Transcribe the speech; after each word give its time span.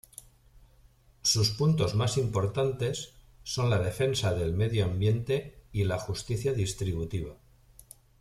Sus 1.21 1.51
puntos 1.51 1.93
más 1.93 2.17
importantes 2.17 3.13
son 3.43 3.69
la 3.69 3.77
defensa 3.77 4.33
del 4.33 4.51
medio 4.55 4.85
ambiente 4.85 5.59
y 5.71 5.83
la 5.83 5.99
justicia 5.99 6.53
distributiva. 6.53 7.37